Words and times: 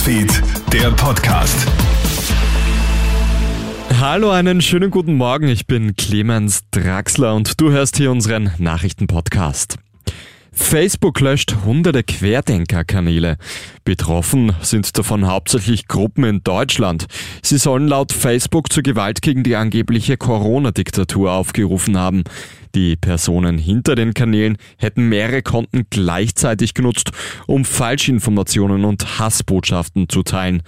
Newsfeed, 0.00 0.42
der 0.72 0.90
Podcast. 0.92 1.66
Hallo, 4.00 4.30
einen 4.30 4.62
schönen 4.62 4.90
guten 4.90 5.14
Morgen. 5.14 5.48
Ich 5.48 5.66
bin 5.66 5.94
Clemens 5.94 6.62
Draxler 6.70 7.34
und 7.34 7.60
du 7.60 7.70
hörst 7.70 7.98
hier 7.98 8.10
unseren 8.10 8.50
Nachrichtenpodcast. 8.56 9.76
Facebook 10.52 11.20
löscht 11.20 11.54
hunderte 11.66 12.02
Querdenker-Kanäle. 12.02 13.36
Betroffen 13.84 14.54
sind 14.62 14.96
davon 14.96 15.26
hauptsächlich 15.26 15.86
Gruppen 15.86 16.24
in 16.24 16.42
Deutschland. 16.42 17.06
Sie 17.42 17.58
sollen 17.58 17.86
laut 17.86 18.12
Facebook 18.12 18.72
zur 18.72 18.82
Gewalt 18.82 19.20
gegen 19.20 19.42
die 19.42 19.56
angebliche 19.56 20.16
Corona-Diktatur 20.16 21.30
aufgerufen 21.30 21.98
haben. 21.98 22.24
Die 22.74 22.96
Personen 22.96 23.58
hinter 23.58 23.94
den 23.94 24.14
Kanälen 24.14 24.56
hätten 24.78 25.08
mehrere 25.08 25.42
Konten 25.42 25.86
gleichzeitig 25.90 26.74
genutzt, 26.74 27.10
um 27.46 27.64
Falschinformationen 27.64 28.84
und 28.84 29.18
Hassbotschaften 29.18 30.08
zu 30.08 30.22
teilen. 30.22 30.62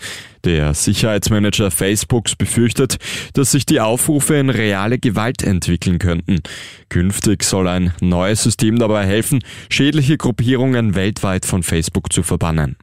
Der 0.44 0.74
Sicherheitsmanager 0.74 1.70
Facebooks 1.70 2.34
befürchtet, 2.34 2.96
dass 3.34 3.52
sich 3.52 3.66
die 3.66 3.80
Aufrufe 3.80 4.34
in 4.34 4.50
reale 4.50 4.98
Gewalt 4.98 5.42
entwickeln 5.42 5.98
könnten. 5.98 6.40
Künftig 6.88 7.44
soll 7.44 7.68
ein 7.68 7.92
neues 8.00 8.42
System 8.42 8.78
dabei 8.78 9.06
helfen, 9.06 9.44
schädliche 9.68 10.16
Gruppierungen 10.16 10.96
weltweit 10.96 11.46
von 11.46 11.62
Facebook 11.62 12.12
zu 12.12 12.24
verbannen. 12.24 12.76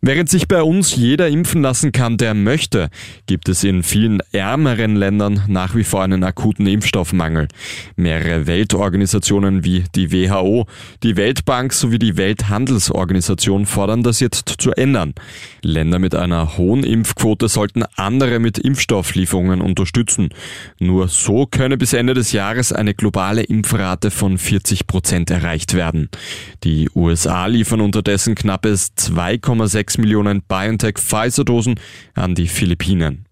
Während 0.00 0.28
sich 0.28 0.46
bei 0.46 0.62
uns 0.62 0.94
jeder 0.94 1.26
impfen 1.26 1.60
lassen 1.60 1.90
kann, 1.90 2.18
der 2.18 2.32
möchte, 2.32 2.88
gibt 3.26 3.48
es 3.48 3.64
in 3.64 3.82
vielen 3.82 4.20
ärmeren 4.30 4.94
Ländern 4.94 5.42
nach 5.48 5.74
wie 5.74 5.82
vor 5.82 6.04
einen 6.04 6.22
akuten 6.22 6.68
Impfstoffmangel. 6.68 7.48
Mehrere 7.96 8.46
Weltorganisationen 8.46 9.64
wie 9.64 9.82
die 9.96 10.12
WHO, 10.12 10.66
die 11.02 11.16
Weltbank 11.16 11.72
sowie 11.72 11.98
die 11.98 12.16
Welthandelsorganisation 12.16 13.66
fordern 13.66 14.04
das 14.04 14.20
jetzt 14.20 14.54
zu 14.58 14.70
ändern. 14.70 15.14
Länder 15.62 15.98
mit 15.98 16.14
einer 16.14 16.56
hohen 16.56 16.84
Impfquote 16.84 17.48
sollten 17.48 17.82
andere 17.96 18.38
mit 18.38 18.56
Impfstofflieferungen 18.56 19.60
unterstützen. 19.60 20.28
Nur 20.78 21.08
so 21.08 21.46
könne 21.46 21.76
bis 21.76 21.92
Ende 21.92 22.14
des 22.14 22.30
Jahres 22.30 22.72
eine 22.72 22.94
globale 22.94 23.42
Impfrate 23.42 24.12
von 24.12 24.38
40 24.38 24.86
Prozent 24.86 25.30
erreicht 25.30 25.74
werden. 25.74 26.08
Die 26.62 26.88
USA 26.94 27.46
liefern 27.46 27.80
unterdessen 27.80 28.36
knappes 28.36 28.92
2,6 28.96 29.87
6 29.88 29.96
Millionen 29.96 30.42
BioNTech-Pfizer-Dosen 30.42 31.80
an 32.14 32.34
die 32.34 32.46
Philippinen. 32.46 33.27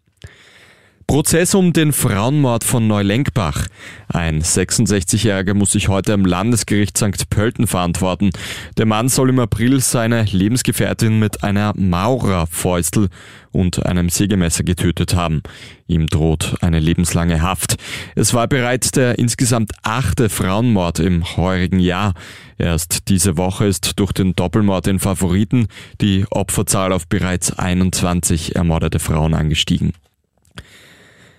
Prozess 1.07 1.55
um 1.55 1.73
den 1.73 1.93
Frauenmord 1.93 2.65
von 2.65 2.89
Neulenkbach. 2.89 3.69
Ein 4.09 4.43
66-Jähriger 4.43 5.55
muss 5.55 5.71
sich 5.71 5.87
heute 5.87 6.13
am 6.13 6.25
Landesgericht 6.25 6.99
St. 6.99 7.31
Pölten 7.31 7.69
verantworten. 7.69 8.31
Der 8.77 8.87
Mann 8.87 9.09
soll 9.09 9.31
im 9.31 9.39
April 9.39 9.79
seine 9.81 10.25
Lebensgefährtin 10.25 11.21
mit 11.21 11.45
einer 11.45 11.75
Maurerfäustel 11.77 13.09
und 13.53 13.87
einem 13.87 14.09
Sägemesser 14.09 14.65
getötet 14.65 15.15
haben. 15.15 15.45
Ihm 15.87 16.09
droht 16.09 16.57
eine 16.61 16.81
lebenslange 16.81 17.41
Haft. 17.41 17.77
Es 18.17 18.35
war 18.35 18.49
bereits 18.49 18.91
der 18.91 19.17
insgesamt 19.17 19.75
achte 19.85 20.29
Frauenmord 20.29 20.99
im 20.99 21.37
heurigen 21.37 21.79
Jahr. 21.79 22.15
Erst 22.59 23.09
diese 23.11 23.37
Woche 23.37 23.67
ist 23.67 24.01
durch 24.01 24.11
den 24.11 24.35
Doppelmord 24.35 24.89
in 24.89 24.99
Favoriten 24.99 25.69
die 26.01 26.27
Opferzahl 26.31 26.93
auf 26.93 27.07
bereits 27.07 27.57
21 27.57 28.57
ermordete 28.57 28.99
Frauen 28.99 29.35
angestiegen. 29.35 29.93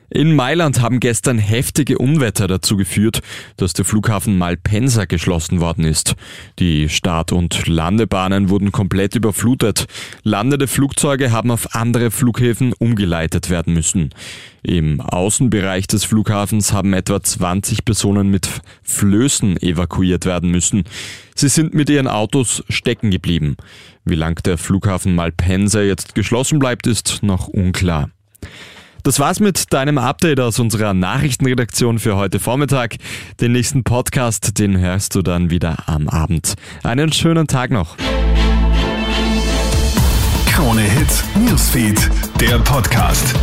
In 0.10 0.36
Mailand 0.36 0.80
haben 0.82 1.02
gestern 1.02 1.38
heftige 1.38 1.98
Unwetter 1.98 2.48
dazu 2.48 2.78
geführt, 2.78 3.20
dass 3.58 3.74
der 3.74 3.84
Flughafen 3.84 4.38
Malpensa 4.38 5.04
geschlossen 5.04 5.60
worden 5.60 5.84
ist. 5.84 6.16
Die 6.60 6.88
Start- 6.88 7.34
und 7.34 7.68
Landebahnen 7.68 8.50
wurden 8.50 8.72
komplett 8.72 9.16
überflutet. 9.16 9.86
Landende 10.24 10.68
Flugzeuge 10.68 11.32
haben 11.34 11.52
auf 11.52 11.76
andere 11.76 12.10
Flughäfen 12.10 12.72
umgeleitet 12.72 13.50
werden 13.50 13.74
müssen. 13.74 14.12
Im 14.64 15.02
Außenbereich 15.02 15.88
des 15.88 16.06
Flughafens 16.06 16.72
haben 16.72 16.94
etwa 16.94 17.22
20 17.22 17.84
Personen 17.84 18.30
mit 18.30 18.48
Flößen 18.84 19.62
evakuiert 19.62 20.26
werden 20.26 20.52
müssen. 20.52 20.86
Sie 21.36 21.50
sind 21.50 21.74
mit 21.74 21.90
ihren 21.90 22.08
Autos 22.08 22.64
stecken 22.70 23.12
geblieben. 23.12 23.58
Wie 24.06 24.16
lang 24.16 24.42
der 24.44 24.58
Flughafen 24.58 25.16
Malpensa 25.16 25.82
jetzt 25.82 26.16
geschlossen 26.16 26.60
bleibt, 26.60 26.88
ist 26.88 27.24
noch 27.24 27.50
unklar. 27.50 28.10
Das 29.08 29.22
war's 29.22 29.40
mit 29.40 29.72
deinem 29.72 29.98
Update 29.98 30.42
aus 30.42 30.60
unserer 30.60 30.94
Nachrichtenredaktion 30.94 31.98
für 31.98 32.18
heute 32.18 32.42
Vormittag. 32.42 32.98
Den 33.40 33.54
nächsten 33.54 33.86
Podcast, 33.86 34.60
den 34.60 34.78
hörst 34.78 35.16
du 35.16 35.22
dann 35.22 35.50
wieder 35.50 35.88
am 35.88 36.10
Abend. 36.10 36.56
Einen 36.84 37.14
schönen 37.14 37.48
Tag 37.48 37.72
noch. 37.72 37.96
Krone 40.50 40.82
Hits, 40.82 41.24
Newsfeed, 41.40 41.98
der 42.42 42.60
Podcast. 42.60 43.34